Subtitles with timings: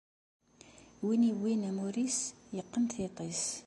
[1.05, 2.19] Win yewwin amur-is,
[2.59, 3.43] iqqen tiṭ-is.